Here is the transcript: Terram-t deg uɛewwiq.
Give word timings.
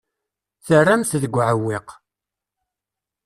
Terram-t 0.65 1.11
deg 1.21 1.33
uɛewwiq. 1.39 1.87